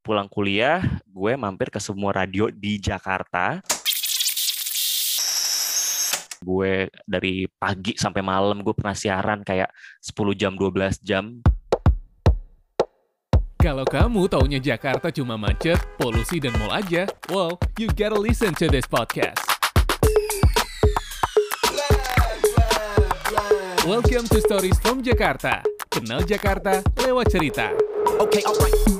[0.00, 3.60] pulang kuliah, gue mampir ke semua radio di Jakarta.
[6.40, 9.68] Gue dari pagi sampai malam gue pernah siaran kayak
[10.00, 11.24] 10 jam, 12 jam.
[13.60, 18.72] Kalau kamu taunya Jakarta cuma macet, polusi, dan mall aja, well, you gotta listen to
[18.72, 19.36] this podcast.
[23.84, 25.60] Welcome to Stories from Jakarta.
[25.92, 27.68] Kenal Jakarta lewat cerita.
[28.16, 28.99] Okay, alright.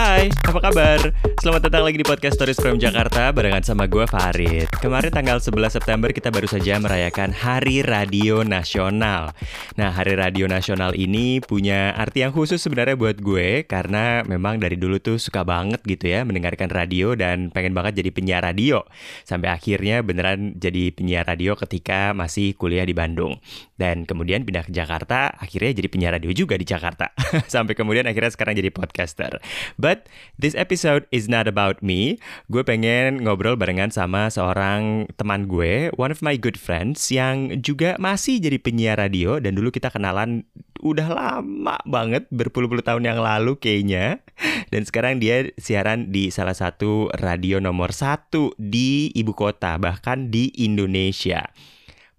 [0.00, 1.12] Hai, apa kabar?
[1.44, 4.64] Selamat datang lagi di podcast Stories from Jakarta barengan sama gue Farid.
[4.80, 9.36] Kemarin tanggal 11 September kita baru saja merayakan Hari Radio Nasional.
[9.76, 14.80] Nah, Hari Radio Nasional ini punya arti yang khusus sebenarnya buat gue karena memang dari
[14.80, 18.80] dulu tuh suka banget gitu ya mendengarkan radio dan pengen banget jadi penyiar radio.
[19.28, 23.36] Sampai akhirnya beneran jadi penyiar radio ketika masih kuliah di Bandung.
[23.76, 27.16] Dan kemudian pindah ke Jakarta, akhirnya jadi penyiar radio juga di Jakarta.
[27.52, 29.40] Sampai kemudian akhirnya sekarang jadi podcaster.
[29.80, 29.89] But
[30.38, 32.22] this episode is not about me.
[32.52, 37.98] Gue pengen ngobrol barengan sama seorang teman gue, one of my good friends yang juga
[37.98, 40.46] masih jadi penyiar radio dan dulu kita kenalan
[40.80, 44.22] udah lama banget berpuluh-puluh tahun yang lalu kayaknya.
[44.70, 50.54] Dan sekarang dia siaran di salah satu radio nomor satu di ibu kota, bahkan di
[50.56, 51.50] Indonesia.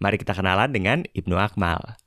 [0.01, 2.00] Mari kita kenalan dengan Ibnu Akmal.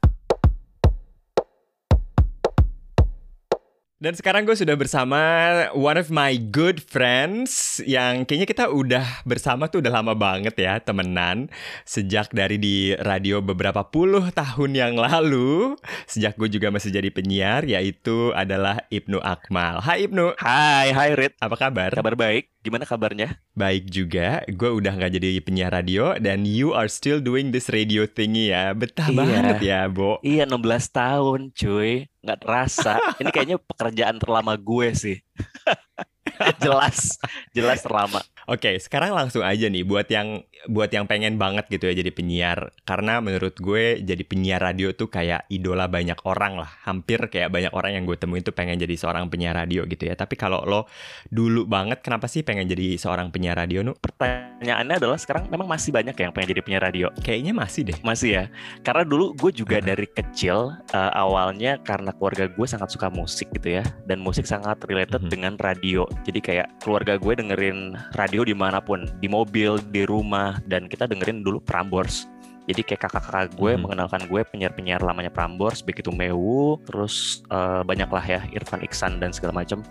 [3.94, 5.22] Dan sekarang gue sudah bersama
[5.70, 10.82] one of my good friends yang kayaknya kita udah bersama tuh udah lama banget ya
[10.82, 11.46] temenan
[11.86, 15.78] sejak dari di radio beberapa puluh tahun yang lalu
[16.10, 19.78] sejak gue juga masih jadi penyiar yaitu adalah Ibnu Akmal.
[19.78, 20.34] Hai Ibnu.
[20.42, 21.38] Hai, hai Rit.
[21.38, 21.94] Apa kabar?
[21.94, 22.50] Kabar baik.
[22.66, 23.38] Gimana kabarnya?
[23.54, 28.10] Baik juga, gue udah nggak jadi penyiar radio dan you are still doing this radio
[28.10, 28.74] thingy ya.
[28.74, 29.16] Betah Iya.
[29.16, 30.18] banget ya, Bo.
[30.26, 32.08] Iya, 16 tahun cuy.
[32.24, 32.96] Nggak terasa.
[33.20, 35.16] Ini kayaknya pekerjaan terlama gue sih.
[36.64, 37.18] jelas,
[37.54, 38.20] jelas terlama.
[38.44, 42.76] Oke, sekarang langsung aja nih buat yang buat yang pengen banget gitu ya jadi penyiar.
[42.84, 46.68] Karena menurut gue jadi penyiar radio tuh kayak idola banyak orang lah.
[46.84, 50.12] Hampir kayak banyak orang yang gue temuin tuh pengen jadi seorang penyiar radio gitu ya.
[50.12, 50.84] Tapi kalau lo
[51.32, 53.96] dulu banget kenapa sih pengen jadi seorang penyiar radio nu?
[53.96, 57.06] Pertanyaannya adalah sekarang memang masih banyak yang pengen jadi penyiar radio.
[57.24, 57.96] Kayaknya masih deh.
[58.04, 58.44] Masih ya.
[58.84, 63.80] Karena dulu gue juga dari kecil eh, awalnya karena keluarga gue sangat suka musik gitu
[63.80, 63.84] ya.
[64.04, 66.04] Dan musik sangat related dengan radio.
[66.24, 69.04] Jadi kayak keluarga gue dengerin radio di mana pun.
[69.20, 70.56] Di mobil, di rumah.
[70.64, 72.24] Dan kita dengerin dulu Prambors.
[72.64, 73.80] Jadi kayak kakak-kakak gue Mhm.
[73.84, 79.36] mengenalkan gue penyiar-penyiar lamanya Prambors, begitu Mewu, terus eh, banyak lah ya Irfan Iksan dan
[79.36, 79.84] segala macam.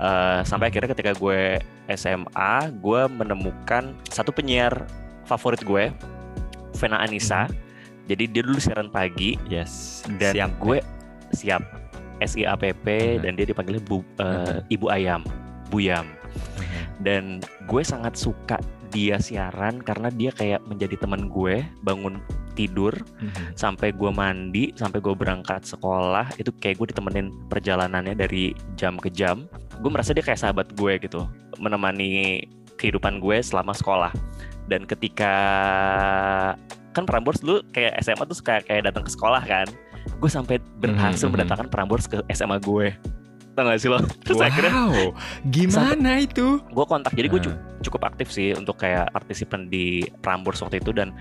[0.00, 1.60] Eh, sampai akhirnya ketika gue
[1.92, 4.88] SMA, gue menemukan satu penyiar
[5.28, 5.92] favorit gue,
[6.80, 7.52] Vena Anissa.
[8.08, 10.00] Jadi dia dulu siaran pagi Yes.
[10.16, 10.50] dan Siap.
[10.56, 10.78] gue
[11.36, 11.60] siap
[12.16, 13.28] SIAPP Mhm.
[13.28, 15.20] dan dia dipanggilnya Bu, eh, Ibu Ayam,
[15.76, 16.08] Buyam.
[16.96, 18.56] Dan gue sangat suka
[18.88, 22.16] dia siaran karena dia kayak menjadi teman gue bangun
[22.56, 23.52] tidur Mhm.
[23.52, 29.12] sampai gue mandi sampai gue berangkat sekolah itu kayak gue ditemenin perjalanannya dari jam ke
[29.12, 29.44] jam
[29.76, 31.28] gue merasa dia kayak sahabat gue gitu
[31.58, 32.40] menemani
[32.80, 34.08] kehidupan gue selama sekolah
[34.64, 35.34] dan ketika
[36.90, 39.68] kan Prambors dulu kayak SMA tuh kayak kayak datang ke sekolah kan
[40.16, 41.32] gue sampai berhasil Mhm, mhm.
[41.36, 42.96] mendatangkan Prambors ke SMA gue
[43.56, 46.60] tau gak sih lo terus akhirnya Wow, gimana itu?
[46.60, 47.44] gue kontak jadi gue Ah.
[47.46, 49.86] cu- cukup aktif sih untuk kayak partisipan di
[50.18, 51.12] Prambors waktu itu dan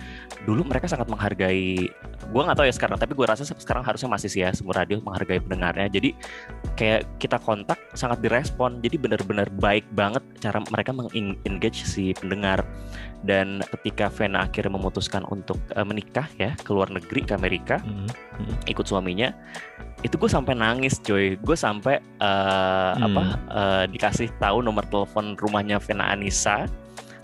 [0.44, 1.88] dulu mereka sangat menghargai
[2.26, 5.00] gue nggak tahu ya sekarang tapi gue rasa sekarang harusnya masih sih ya semua radio
[5.00, 6.10] menghargai pendengarnya jadi
[6.74, 12.64] kayak kita kontak sangat direspon jadi benar-benar baik banget cara mereka mengengage si pendengar
[13.22, 18.08] dan ketika Vena akhirnya memutuskan untuk eh, menikah ya ke luar negeri ke Amerika Mhm.
[18.38, 18.56] Mhm.
[18.66, 19.32] ikut suaminya
[20.02, 23.06] itu gue sampai nangis coy gue sampai eh, Hmm.
[23.06, 26.66] apa eh, dikasih tahu nomor telepon rumahnya Vena Anissa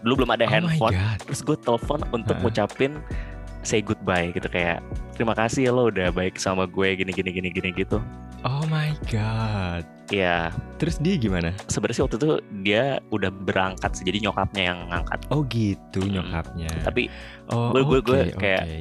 [0.01, 2.43] dulu belum ada Oh handphone terus gue telepon untuk Heeh.
[2.43, 2.91] ngucapin
[3.61, 4.81] say goodbye gitu kayak
[5.13, 7.97] terima kasih ya lo udah baik sama gue gini gini gini gini gitu
[8.41, 9.85] Oh my God.
[10.09, 11.53] ya Terus dia gimana?
[11.67, 16.09] sebenarnya waktu itu dia udah berangkat sih jadi nyokapnya yang ngangkat Oh gitu Mm.
[16.11, 16.69] nyokapnya.
[16.81, 17.05] tapi
[17.47, 18.77] oh, gue- gue- gue kayak- oke.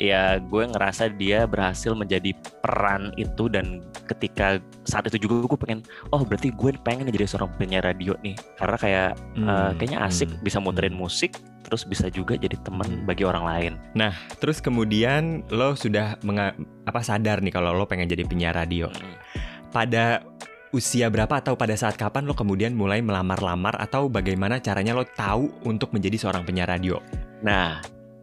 [0.00, 5.80] Ya gue ngerasa dia berhasil menjadi peran itu dan ketika saat itu juga gue pengen
[6.12, 10.44] oh berarti gue pengen jadi seorang penyiar radio nih karena kayak Hmm, kayaknya asik hmm,
[10.44, 11.02] bisa muterin hmm.
[11.02, 11.32] musik
[11.64, 13.06] terus bisa juga jadi teman Hmm.
[13.08, 13.72] bagi orang lain
[14.42, 18.90] Terus kemudian lo sudah menga- apa sadar nih kalau lo pengen jadi penyiar radio.
[18.90, 19.14] Mm.
[19.70, 20.20] Pada
[20.72, 25.52] usia berapa atau pada saat kapan lo kemudian mulai melamar-lamar atau bagaimana caranya lo tahu
[25.68, 26.98] untuk menjadi seorang penyiar radio?
[27.42, 27.82] nah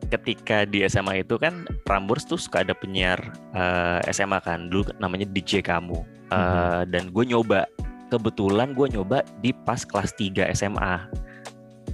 [0.09, 3.21] ketika di SMA itu kan Prambors tuh suka ada penyiar
[3.53, 7.65] eh, SMA kan dulu namanya DJ kamu Eh, dan gue nyoba
[8.13, 11.09] kebetulan gue nyoba di pas kelas 3 SMA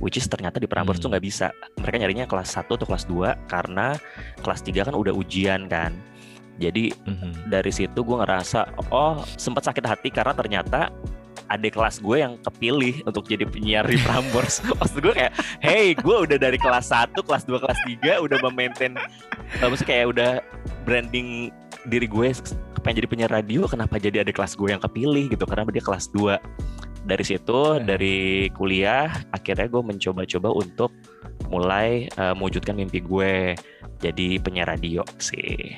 [0.03, 1.07] which is ternyata di Prambors Hmm.
[1.07, 3.95] tuh nggak bisa mereka nyarinya kelas 1 atau kelas 2 karena
[4.43, 5.95] kelas 3 kan udah ujian kan
[6.59, 7.47] jadi Mhm.
[7.47, 10.91] dari situ gue ngerasa oh sempat sakit hati karena ternyata
[11.49, 14.61] adik kelas gue yang kepilih untuk jadi penyiar di Prambors.
[14.79, 18.93] Maksud gue kayak hey gue udah dari kelas 1, kelas 2, kelas 3 udah memaintain
[19.61, 20.31] uh, maksudnya kayak udah
[20.83, 21.53] branding
[21.85, 22.33] diri gue
[22.81, 25.45] pengen jadi penyiar radio kenapa jadi adik kelas gue yang kepilih gitu?
[25.45, 26.37] Karena dia kelas 2
[27.05, 27.85] dari situ Hmm.
[27.85, 30.91] dari kuliah akhirnya gue mencoba-coba untuk
[31.47, 33.53] mulai uh, mewujudkan mimpi gue
[34.01, 35.77] jadi penyiar radio sih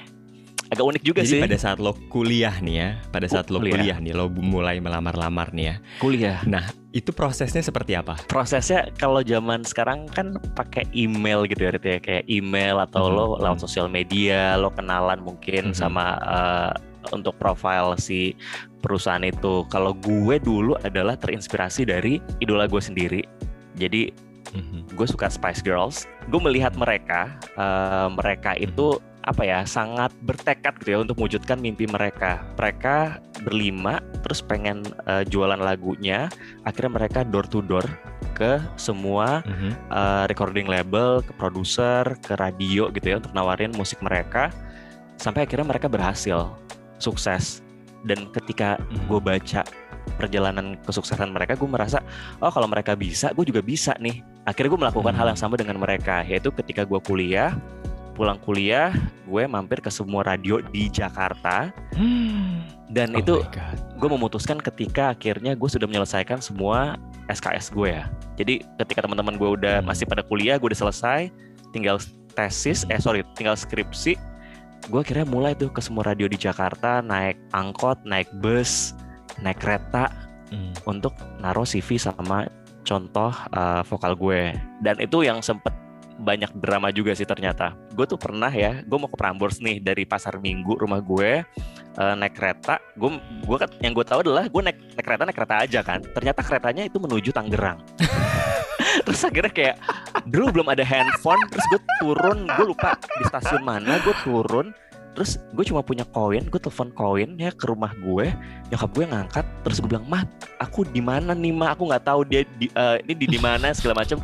[0.68, 3.74] agak unik juga Jadi sih pada saat lo kuliah nih ya, pada saat lo Kuliah.
[3.74, 5.76] kuliah nih, lo mulai melamar-lamar nih ya.
[5.98, 6.40] kuliah
[6.92, 8.18] Itu prosesnya seperti apa?
[8.26, 13.26] prosesnya kalau zaman sekarang kan pakai email gitu ya ya kayak email atau Mhm, lo
[13.30, 13.40] mhm.
[13.46, 15.78] lewat sosial media lo kenalan mungkin Mhm.
[15.78, 16.74] sama eh,
[17.14, 18.34] untuk profile si
[18.82, 23.22] perusahaan itu kalau gue dulu adalah terinspirasi dari idola gue sendiri
[23.78, 24.10] jadi
[24.52, 24.96] Mhm.
[24.98, 30.90] gue suka Spice Girls gue melihat mereka eh, mereka itu apa ya sangat bertekad gitu
[30.96, 36.32] ya untuk mewujudkan mimpi mereka mereka berlima terus pengen eh, jualan lagunya
[36.64, 37.84] akhirnya mereka door to door
[38.32, 39.70] ke semua Mhm.
[39.92, 44.48] eh, recording label ke produser ke radio gitu ya untuk nawarin musik mereka
[45.20, 46.56] sampai akhirnya mereka berhasil
[46.96, 47.60] sukses
[48.08, 49.12] dan ketika Mhm.
[49.12, 49.62] gue baca
[50.16, 52.00] perjalanan kesuksesan mereka gue merasa
[52.40, 55.20] oh kalau mereka bisa gue juga bisa nih akhirnya gue melakukan Hmm.
[55.20, 57.60] hal yang sama dengan mereka yaitu ketika gue kuliah
[58.18, 58.90] pulang kuliah
[59.30, 61.70] gue mampir ke semua radio di Jakarta.
[62.90, 63.36] Dan Oh itu
[64.02, 66.98] gue memutuskan ketika akhirnya gue sudah menyelesaikan semua
[67.30, 68.10] SKS gue ya.
[68.40, 69.88] Jadi ketika teman-teman gue udah Hmm.
[69.94, 71.30] masih pada kuliah gue udah selesai
[71.76, 72.02] tinggal
[72.34, 74.18] tesis eh sorry tinggal skripsi
[74.88, 78.98] gue akhirnya mulai tuh ke semua radio di Jakarta naik angkot naik bus
[79.42, 80.10] naik kereta
[80.48, 80.72] Hmm.
[80.88, 81.12] untuk
[81.44, 82.48] naruh CV sama
[82.88, 84.56] contoh uh, vokal gue.
[84.80, 85.76] Dan itu yang sempet
[86.18, 87.78] banyak drama juga sih ternyata.
[87.94, 91.46] Gue tuh pernah ya gue mau ke Prambors nih dari pasar Minggu rumah gue
[91.98, 92.82] uh, naik kereta.
[92.98, 96.00] Gue gue kan yang gue tahu adalah gue naik, naik kereta naik kereta aja kan.
[96.02, 97.80] Ternyata keretanya itu menuju Tangerang.
[99.06, 99.76] Terus akhirnya kayak
[100.26, 101.42] dulu belum ada handphone.
[101.54, 104.74] Terus gue turun gue lupa di stasiun mana gue turun
[105.18, 108.30] terus gue cuma punya koin gue telepon koin ya ke rumah gue
[108.70, 110.22] nyokap gue ngangkat terus gue bilang mah
[110.62, 113.74] aku di mana nih mah aku nggak tahu dia di, eh, ini di di mana
[113.74, 114.22] segala macam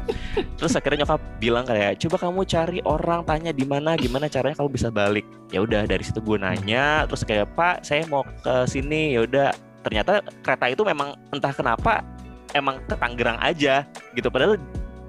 [0.62, 4.69] terus akhirnya nyokap bilang kayak coba kamu cari orang tanya di mana gimana caranya kamu
[4.69, 5.25] bisa balik.
[5.50, 9.18] Ya udah dari situ gue nanya terus kayak pak saya mau ke sini.
[9.18, 9.50] Ya udah
[9.81, 12.06] ternyata kereta itu memang entah kenapa
[12.54, 14.30] emang ke Tangerang aja gitu.
[14.30, 14.62] Padahal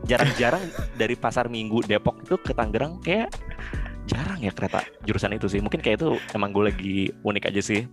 [0.08, 0.64] jarang-jarang
[0.96, 3.30] dari pasar Minggu Depok itu ke Tangerang kayak
[4.04, 7.88] jarang ya kereta jurusan itu sih mungkin kayak itu emang gue lagi unik aja sih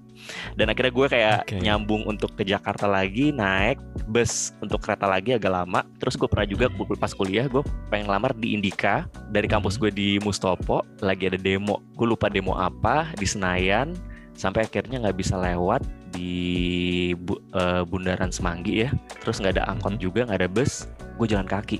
[0.59, 1.55] dan akhirnya gue kayak Oke.
[1.63, 3.79] nyambung untuk ke Jakarta lagi naik
[4.11, 6.99] bus untuk kereta lagi agak lama terus gue pernah juga Hmm.
[6.99, 9.87] pas kuliah gue pengen lamar di Indika dari kampus Hmm.
[9.87, 13.95] gue di Mustopo lagi ada demo gue lupa demo apa di Senayan
[14.35, 18.89] sampai akhirnya nggak bisa lewat di Bu- eh, Bundaran Semanggi ya
[19.23, 20.01] terus nggak ada angkot Mhm.
[20.01, 21.79] juga nggak ada bus gue jalan kaki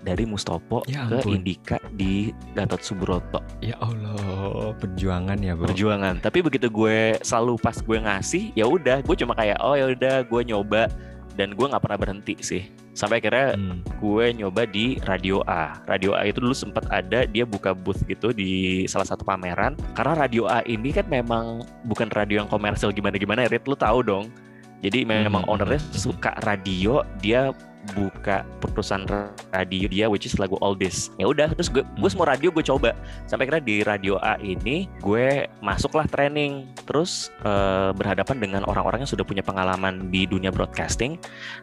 [0.00, 1.20] dari Mustopo Ya ke.
[1.28, 5.70] Indika di Gatot Subroto Ya Allah, perjuangan ya, Bro.
[5.70, 9.92] perjuangan tapi begitu gue selalu pas gue ngasih ya udah gue cuma kayak oh ya
[9.92, 10.88] udah gue nyoba
[11.36, 13.80] dan gue nggak pernah berhenti sih sampai akhirnya Hmm.
[14.02, 15.78] gue nyoba di Radio A.
[15.86, 19.78] Radio A itu dulu sempat ada dia buka booth gitu di salah satu pameran.
[19.94, 24.28] Karena Radio A ini kan memang bukan radio yang komersil gimana-gimana, Rit lu tahu dong.
[24.82, 25.52] Jadi memang Hmm.
[25.54, 27.54] ownernya suka radio, dia
[27.96, 29.04] buka perusahaan
[29.50, 31.08] radio dia which is lagu All This.
[31.16, 32.92] Ya udah terus gue gue semua radio gue coba.
[33.26, 36.68] Sampai akhirnya di Radio A ini gue masuklah training.
[36.84, 41.16] Terus eh, berhadapan dengan orang-orang yang sudah punya pengalaman di dunia broadcasting.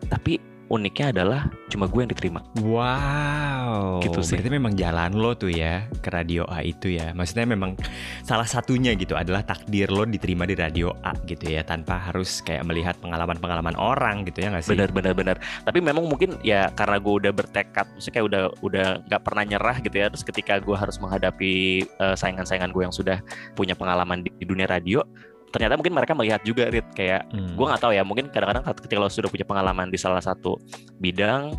[0.10, 2.40] Tapi uniknya adalah cuma gue yang diterima.
[2.60, 4.36] Wow, Gitu sih.
[4.40, 7.16] Berarti memang jalan lo tuh ya ke radio A itu ya.
[7.16, 7.80] Maksudnya memang
[8.24, 12.68] salah satunya gitu adalah takdir lo diterima di radio A gitu ya, tanpa harus kayak
[12.68, 14.76] melihat pengalaman-pengalaman orang gitu ya nggak sih?
[14.76, 15.36] Benar benar benar.
[15.64, 19.78] Tapi memang mungkin ya karena gue udah bertekad, maksudnya kayak udah udah nggak pernah nyerah
[19.80, 20.08] gitu ya.
[20.12, 21.54] Terus ketika gue harus menghadapi
[21.88, 23.24] eh, saingan-saingan gue yang sudah
[23.56, 25.04] punya pengalaman di, di dunia radio,
[25.52, 26.88] ternyata mungkin mereka melihat juga Rit.
[26.94, 27.56] Kayak Hmm.
[27.56, 30.60] gue nggak tahu ya mungkin kadang-kadang ketika lo sudah punya pengalaman di salah satu
[31.00, 31.56] bidang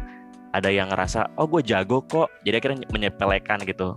[0.52, 2.28] ada yang ngerasa oh gue jago kok.
[2.44, 3.96] Jadi akhirnya menyepelekan gitu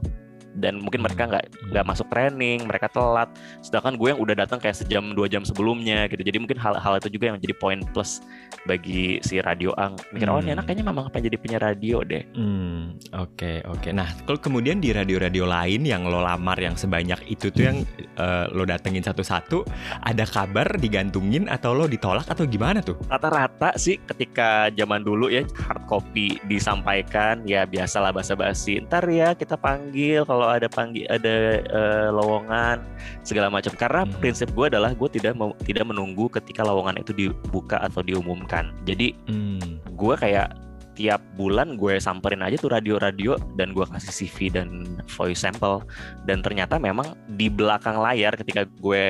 [0.58, 1.32] dan mungkin mereka Hmm.
[1.32, 3.30] nggak nggak masuk training mereka telat
[3.62, 7.14] sedangkan gue yang udah datang kayak sejam dua jam sebelumnya gitu jadi mungkin hal-hal itu
[7.14, 8.20] juga yang menjadi poin plus
[8.64, 10.60] bagi si radio ang mikir oh ini Hmm.
[10.60, 13.90] anak kayaknya memang pengen jadi penyiar radio deh Hmm, oke oke.
[13.92, 17.78] Nah, kalau kemudian di radio-radio lain yang lo lamar yang sebanyak itu tuh yang
[18.18, 19.64] eh, lo datengin satu-satu,
[20.02, 22.98] ada kabar digantungin atau lo ditolak atau gimana tuh?
[23.08, 29.56] rata-rata sih ketika zaman dulu ya hard copy disampaikan ya biasalah basa-basi ntar ya kita
[29.56, 32.82] panggil kalau ada panggil ada eh, lowongan
[33.22, 34.18] segala macam karena Hmm.
[34.18, 39.14] prinsip gue adalah gue tidak mau tidak menunggu ketika lowongan itu dibuka atau diumumkan jadi
[39.30, 39.78] Hmm.
[39.94, 40.50] gue kayak
[40.94, 44.84] tiap bulan gue samperin aja tuh radio-radio dan gue kasih CV dan
[45.18, 45.84] voice sample.
[46.28, 49.06] Dan ternyata memang di belakang layar ketika gue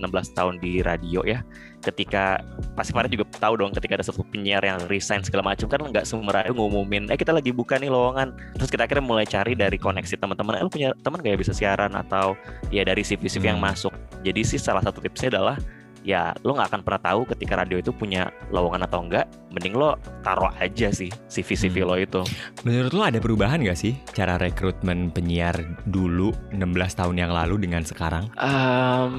[0.00, 1.44] 16 tahun di radio ya
[1.78, 2.42] ketika
[2.74, 6.02] pasti kemarin juga tahu dong ketika ada satu penyiar yang resign segala macam kan nggak
[6.02, 8.34] semua radio ngumumin eh kita lagi buka nih lowongan.
[8.58, 11.94] Terus kita akhirnya mulai cari dari koneksi teman-teman eh lu punya teman kayak bisa siaran?
[11.94, 12.34] Atau
[12.74, 13.70] ya dari CV-CV yang Hmm.
[13.70, 13.94] masuk.
[14.26, 15.56] Jadi sih salah satu tipsnya adalah
[16.02, 19.94] ya lo nggak akan pernah tahu ketika radio itu punya lowongan atau enggak mending lo
[20.22, 21.88] taruh aja sih CV-CV Hmm.
[21.90, 22.20] lo itu
[22.62, 26.64] Menurut lo ada perubahan gak sih cara rekrutmen penyiar dulu 16
[26.94, 28.30] tahun yang lalu dengan sekarang?
[28.38, 29.14] Em,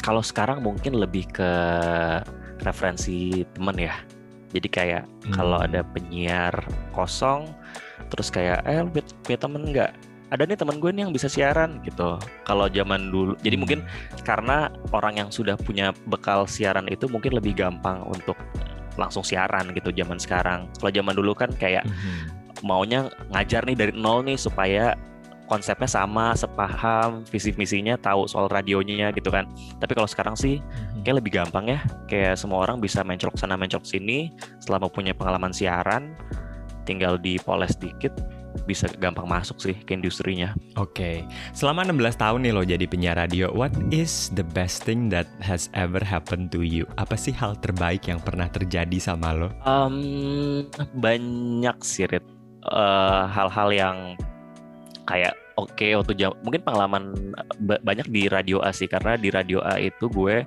[0.00, 1.50] kalau sekarang mungkin lebih ke
[2.60, 3.94] referensi temen ya
[4.54, 5.32] jadi kayak Hmm.
[5.34, 6.52] kalau ada penyiar
[6.92, 7.48] kosong
[8.12, 8.84] terus kayak eh
[9.24, 9.90] punya temen nggak
[10.32, 12.16] ada nih teman gue nih yang bisa siaran gitu
[12.48, 13.84] kalau zaman dulu jadi mungkin
[14.24, 18.38] karena orang yang sudah punya bekal siaran itu mungkin lebih gampang untuk
[18.96, 22.64] langsung siaran gitu zaman sekarang kalau zaman dulu kan kayak Mhm.
[22.64, 24.96] maunya ngajar nih dari nol nih supaya
[25.44, 29.44] konsepnya sama, sepaham, visi misinya tahu soal radionya gitu kan.
[29.76, 31.04] Tapi kalau sekarang sih Mhm.
[31.04, 31.84] kayak lebih gampang ya.
[32.08, 34.32] Kayak semua orang bisa mencolok sana mencolok sini
[34.64, 36.16] selama punya pengalaman siaran,
[36.88, 38.16] tinggal dipoles dikit
[38.64, 40.54] bisa gampang masuk sih ke industrinya.
[40.78, 45.26] Oke, selama 16 tahun nih lo jadi penyiar radio, what is the best thing that
[45.42, 46.86] has ever happened to you?
[46.96, 49.48] Apa sih hal terbaik yang pernah terjadi sama lo?
[49.66, 49.96] Em,
[50.96, 52.24] banyak sih Rit.
[52.64, 53.96] Eh, hal-hal yang
[55.04, 57.14] kayak oke waktu jam mungkin pengalaman
[57.60, 60.42] ba- banyak di radio A sih karena di radio A itu gue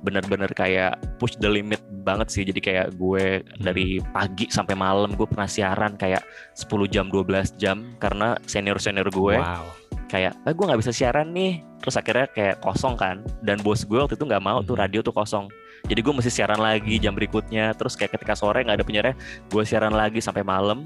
[0.00, 3.24] bener-bener kayak push the limit banget sih jadi kayak gue
[3.56, 6.20] dari pagi sampai malam gue pernah siaran kayak
[6.54, 7.26] 10 jam 12
[7.56, 9.64] jam karena senior senior gue Wow.
[10.06, 13.96] kayak eh, gue nggak bisa siaran nih terus akhirnya kayak kosong kan dan bos gue
[13.96, 14.82] waktu itu nggak mau tuh Mhm.
[14.82, 15.48] radio tuh kosong
[15.82, 19.14] jadi gue mesti siaran lagi jam berikutnya terus kayak ketika sore nggak ada penyiarnya
[19.46, 20.84] gue siaran lagi sampai malam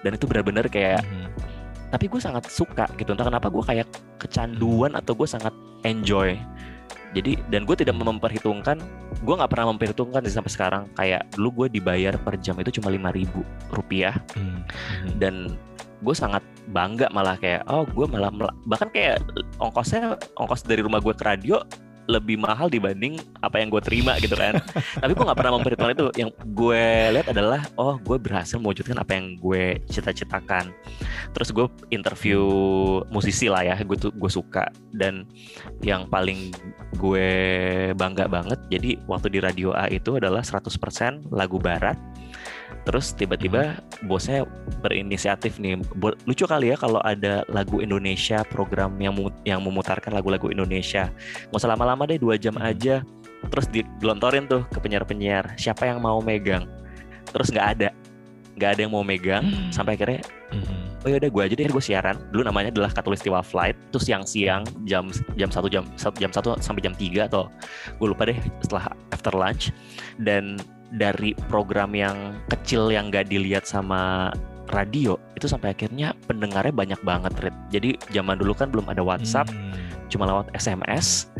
[0.00, 1.26] dan itu benar-benar kayak Mhm.
[1.90, 3.88] Tapi gue sangat suka gitu entah kenapa gue kayak
[4.22, 6.38] kecanduan atau gue sangat enjoy
[7.10, 8.78] jadi dan gue tidak memperhitungkan
[9.26, 12.94] gue nggak pernah memperhitungkan sih sampai sekarang kayak dulu gue dibayar per jam itu cuma
[12.94, 13.42] lima ribu
[13.74, 14.14] rupiah.
[14.38, 15.18] Mhm.
[15.18, 15.34] dan
[16.00, 16.40] gue sangat
[16.72, 18.32] bangga malah kayak oh gue malah
[18.64, 19.20] bahkan kayak
[19.60, 21.60] ongkosnya ongkos dari rumah gue ke radio
[22.10, 24.58] lebih mahal dibanding apa yang gue terima gitu kan.
[25.02, 26.06] Tapi gue nggak pernah memperhitungkan itu.
[26.18, 30.74] Yang gue lihat adalah oh gue berhasil mewujudkan apa yang gue cita-citakan.
[31.30, 32.42] Terus gue interview
[33.14, 34.66] musisi lah ya gue tuh gue suka.
[34.90, 35.30] Dan
[35.86, 36.50] yang paling
[36.98, 37.30] gue
[37.94, 41.96] bangga banget jadi waktu di radio A itu adalah 100% lagu barat
[42.84, 44.48] terus tiba-tiba bosnya
[44.80, 45.78] berinisiatif nih.
[45.98, 51.12] Bo- lucu kali ya kalau ada lagu Indonesia program yang yang memutarkan lagu-lagu Indonesia.
[51.50, 52.64] Nggak usah lama-lama deh dua jam Mhm.
[52.64, 52.94] aja.
[53.40, 56.68] Terus digelontorin tuh ke penyiar-penyiar siapa yang mau megang.
[57.30, 57.88] Terus nggak ada.
[58.56, 60.20] Nggak ada yang mau megang sampai akhirnya
[60.52, 61.00] Mhm.
[61.00, 62.16] oh yaudah gue aja deh gue siaran.
[62.28, 63.76] Dulu namanya adalah Katulistiwa Flight.
[63.88, 67.48] Terus siang-siang jam jam satu jam satu jam satu sampai jam 3 atau
[67.96, 69.72] gue lupa deh setelah after lunch.
[70.20, 70.60] Dan
[70.94, 74.30] dari program yang kecil yang gak dilihat sama
[74.70, 77.56] radio itu sampai akhirnya pendengarnya banyak banget Rit.
[77.74, 79.74] jadi zaman dulu kan belum ada WhatsApp Hmm.
[80.10, 81.30] cuma lewat SMS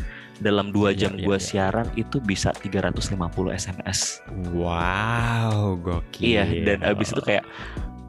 [0.41, 1.43] dalam dua Iya, jam iya, gue iya.
[1.43, 3.15] siaran itu bisa 350
[3.53, 4.19] SMS
[4.51, 6.23] Wow, gokil.
[6.23, 7.45] Iya, dan abis itu kayak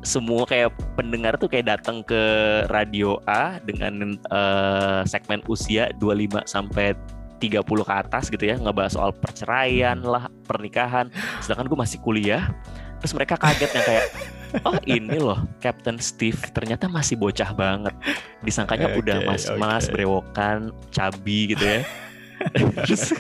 [0.03, 2.23] semua kayak pendengar tuh kayak datang ke
[2.67, 6.99] radio A dengan eh, segmen usia 25 sampai
[7.43, 11.11] 30 ke atas gitu ya, ngebahas soal perceraian lah, pernikahan.
[11.43, 12.55] Sedangkan gue masih kuliah,
[13.03, 14.07] terus mereka kaget yang kayak
[14.69, 17.97] Oh ini loh Captain Steve ternyata masih bocah banget
[18.45, 19.97] Disangkanya Oke, udah mas-mas oke.
[19.97, 21.81] brewokan Cabi gitu ya
[22.85, 23.17] terus,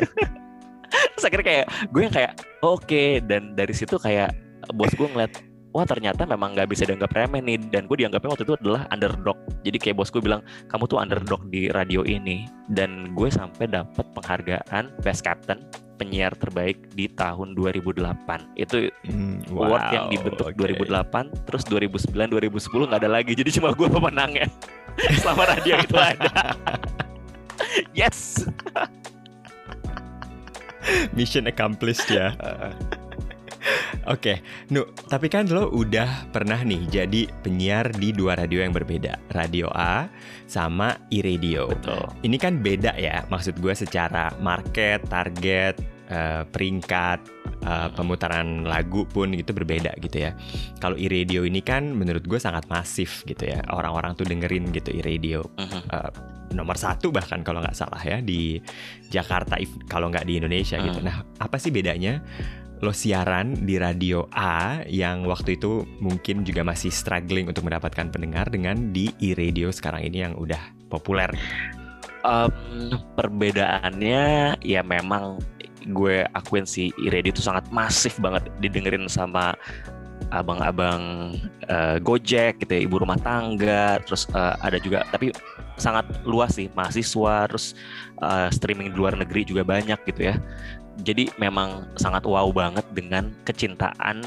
[0.92, 4.36] terus akhirnya kayak gue yang kayak oke dan dari situ kayak
[4.76, 5.32] bos gue ngeliat
[5.72, 9.36] wah ternyata memang nggak bisa dianggap remeh nih dan gue dianggapnya waktu itu adalah underdog
[9.64, 14.04] jadi kayak bos gue bilang kamu tuh underdog di radio ini dan gue sampai dapat
[14.12, 15.64] penghargaan best captain
[15.96, 20.58] penyiar terbaik di tahun 2008 itu Hmm, award wow, yang dibentuk oke.
[20.58, 24.46] 2008 terus 2009 2010 nggak ada lagi jadi cuma gue pemenangnya
[25.22, 26.52] selama radio itu ada.
[27.96, 28.44] yes.
[31.14, 32.34] Mission accomplished ya.
[34.10, 34.42] Oke,
[34.74, 39.70] Nu, tapi kan lo udah pernah nih jadi penyiar di dua radio yang berbeda, Radio
[39.70, 40.10] A
[40.50, 41.70] sama iRadio.
[41.70, 42.02] Betul.
[42.26, 45.78] Ini kan beda ya, maksud gue secara market, target,
[46.10, 47.20] eh, peringkat,
[47.62, 50.34] eh, pemutaran lagu pun itu berbeda gitu ya.
[50.82, 55.46] Kalau iRadio ini kan menurut gue sangat masif gitu ya, orang-orang tuh dengerin gitu iRadio
[55.62, 55.80] Mhm.
[55.90, 56.10] eh,
[56.52, 58.60] nomor satu bahkan kalau nggak salah ya di
[59.08, 59.56] Jakarta
[59.88, 61.00] kalau nggak di Indonesia gitu.
[61.00, 61.08] Hmm.
[61.08, 62.20] Nah apa sih bedanya
[62.82, 68.50] lo siaran di radio A yang waktu itu mungkin juga masih struggling untuk mendapatkan pendengar
[68.50, 70.58] dengan di e-radio sekarang ini yang udah
[70.90, 71.30] populer.
[72.26, 72.50] Em,
[73.14, 75.38] perbedaannya ya memang
[75.94, 79.54] gue akuin sih iRadio itu sangat masif banget didengerin sama
[80.30, 81.34] abang-abang
[81.68, 85.30] eh, Gojek gitu ya, ibu rumah tangga, terus eh, ada juga tapi
[85.76, 87.76] sangat luas sih mahasiswa, terus
[88.22, 90.34] eh, streaming di luar negeri juga banyak gitu ya.
[91.00, 94.20] Jadi memang sangat wow banget dengan kecintaan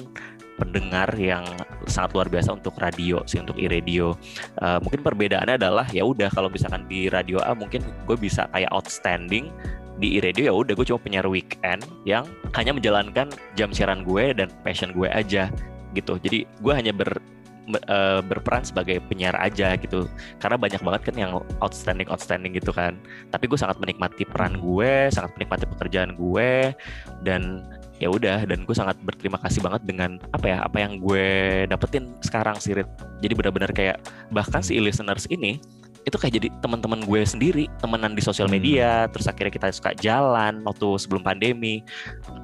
[0.56, 1.44] pendengar yang
[1.86, 4.16] sangat luar biasa untuk radio sih untuk iRadio.
[4.64, 8.72] Eh, mungkin perbedaannya adalah ya udah kalau misalkan di radio A mungkin gue bisa kayak
[8.72, 9.52] outstanding
[9.96, 14.52] di iRadio ya udah gue cuma penyiar weekend yang hanya menjalankan jam siaran gue dan
[14.64, 15.52] passion gue aja
[15.96, 16.20] gitu.
[16.20, 17.20] Jadi gue hanya ber
[17.74, 20.06] eh, berperan sebagai penyiar aja gitu
[20.38, 21.32] karena banyak banget kan yang
[21.62, 22.98] outstanding outstanding gitu kan
[23.34, 26.74] tapi gue sangat menikmati peran gue sangat menikmati pekerjaan gue
[27.26, 27.66] dan
[28.00, 31.28] ya udah dan gue sangat berterima kasih banget dengan apa ya apa yang gue
[31.72, 32.90] dapetin sekarang sih Rit.
[33.24, 34.04] jadi benar-benar kayak
[34.36, 35.64] bahkan si listeners ini
[36.06, 38.62] itu kayak jadi teman-teman gue sendiri temenan di sosial Hmm.
[38.62, 41.82] media terus akhirnya kita suka jalan waktu sebelum pandemi.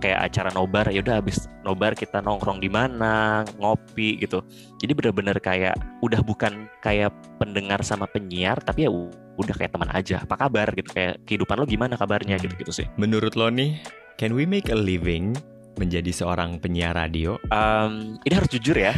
[0.01, 4.41] Kayak acara nobar ya udah habis nobar kita nongkrong di mana ngopi gitu.
[4.81, 8.91] Jadi benar-benar kayak udah bukan kayak pendengar sama penyiar tapi ya
[9.37, 10.25] udah kayak teman aja.
[10.25, 12.89] Apa kabar gitu kayak kehidupan lo gimana kabarnya gitu gitu sih.
[12.97, 13.77] Menurut lo nih,
[14.17, 15.37] can we make a living
[15.77, 17.37] menjadi seorang penyiar radio?
[17.53, 18.97] Em, ini harus jujur ya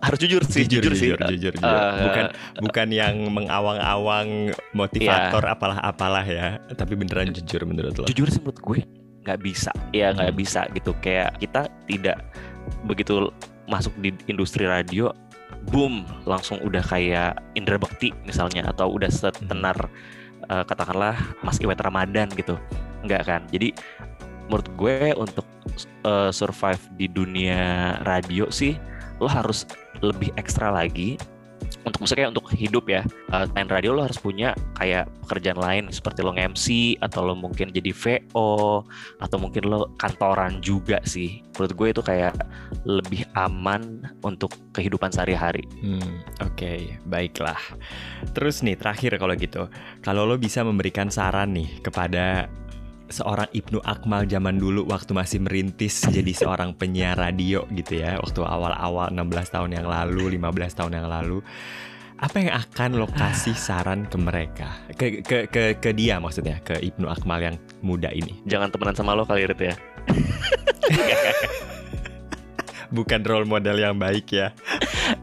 [0.00, 1.76] harus jujur sih jujur, sih jujur, jujur, jujur.
[1.76, 2.24] Eh, bukan
[2.60, 5.52] bukan yang mengawang-awang motivator Iya.
[5.52, 8.04] apalah-apalah ya, tapi beneran jujur menurut lo.
[8.08, 8.80] jujur sih menurut gue
[9.20, 10.40] nggak bisa ya nggak Hmm.
[10.40, 12.16] bisa gitu kayak kita tidak
[12.88, 13.28] begitu
[13.66, 15.12] masuk di industri radio
[15.68, 19.76] boom langsung udah kayak Indra Bekti misalnya atau udah setenar
[20.42, 22.56] eh, katakanlah Mas Iwet Ramadan gitu
[23.04, 23.76] nggak kan jadi
[24.48, 25.44] menurut gue untuk
[26.02, 27.60] eh, survive di dunia
[28.00, 28.72] radio sih
[29.20, 29.68] lo harus
[30.00, 31.20] lebih ekstra lagi
[31.84, 33.02] untuk kayak untuk hidup ya.
[33.32, 37.72] Eh, main radio lo harus punya kayak pekerjaan lain seperti lo nge-MC atau lo mungkin
[37.72, 38.84] jadi VO
[39.20, 41.40] atau mungkin lo kantoran juga sih.
[41.56, 42.34] Menurut gue itu kayak
[42.84, 45.64] lebih aman untuk kehidupan sehari-hari.
[45.80, 47.58] Hmm, Oke, baiklah.
[48.36, 49.68] Terus nih terakhir kalau gitu,
[50.04, 52.48] kalau lo bisa memberikan saran nih kepada
[53.10, 58.40] seorang Ibnu Akmal zaman dulu waktu masih merintis jadi seorang penyiar radio gitu ya, waktu
[58.40, 61.42] awal-awal 16 tahun yang lalu, 15 tahun yang lalu,
[62.22, 66.78] apa yang akan lo kasih saran ke mereka, ke ke ke, ke dia maksudnya, ke
[66.78, 69.74] Ibnu Akmal yang muda ini, jangan temenan sama lo kali Rit ya.
[72.96, 74.50] Bukan role model yang baik ya.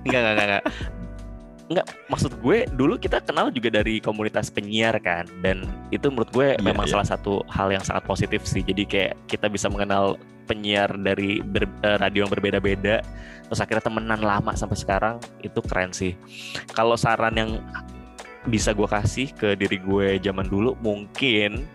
[0.08, 0.64] Enggak, enggak, enggak,
[1.68, 1.88] enggak.
[2.08, 6.64] Maksud gue dulu kita kenal juga dari komunitas penyiar kan dan itu menurut gue Iya,
[6.64, 6.94] memang iya.
[6.96, 8.64] salah satu hal yang sangat positif sih.
[8.64, 10.16] Jadi kayak kita bisa mengenal
[10.48, 13.04] penyiar dari ber- eh, radio yang berbeda-beda
[13.48, 16.16] terus akhirnya temenan lama sampai sekarang itu keren sih.
[16.72, 17.52] Kalau saran yang
[18.48, 21.68] bisa gue kasih ke diri gue zaman dulu mungkin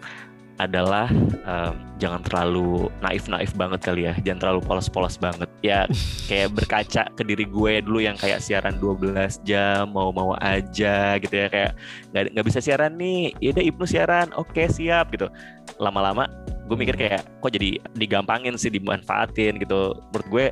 [0.68, 1.10] adalah
[1.46, 5.50] em, jangan terlalu naif-naif banget kali ya, jangan terlalu polos-polos banget.
[5.62, 5.86] Ya
[6.30, 11.46] kayak berkaca ke diri gue dulu yang kayak siaran 12 jam mau-mau aja gitu ya.
[11.50, 11.72] Kayak
[12.14, 13.34] nggak nggak bisa siaran nih.
[13.42, 14.28] Ya udah Ibnu siaran.
[14.38, 15.26] Oke siap gitu.
[15.82, 16.30] Lama-lama
[16.70, 17.02] gue mikir Hmm.
[17.04, 19.98] kayak kok jadi digampangin sih dimanfaatin gitu.
[20.14, 20.46] Menurut gue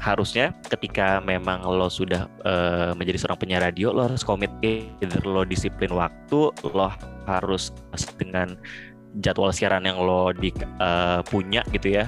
[0.00, 5.42] harusnya ketika memang lo sudah eh, menjadi seorang penyiar radio lo harus komit either lo
[5.42, 6.92] disiplin waktu lo
[7.26, 7.72] harus
[8.20, 8.54] dengan
[9.20, 12.04] jadwal siaran yang lo di, eh, punya gitu ya.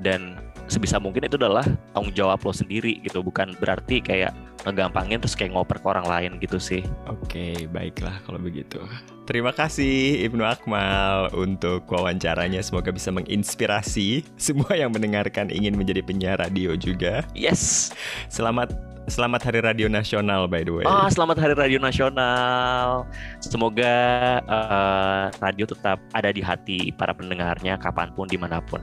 [0.00, 1.62] Dan sebisa mungkin itu adalah
[1.94, 4.34] tanggung jawab lo sendiri gitu bukan berarti kayak
[4.66, 8.82] ngegampangin terus kayak ngoper ke orang lain gitu sih Oke, baiklah kalau begitu.
[9.26, 12.62] Terima kasih Ibnu Akmal untuk wawancaranya.
[12.62, 17.22] Semoga bisa menginspirasi semua yang mendengarkan ingin menjadi penyiar radio juga.
[17.34, 17.94] yes
[18.26, 18.74] Selamat
[19.06, 20.82] selamat Hari Radio Nasional by the way.
[20.82, 23.06] oh selamat hari radio nasional
[23.38, 23.94] semoga
[24.42, 28.82] eh, radio tetap ada di hati para pendengarnya kapan pun di mana pun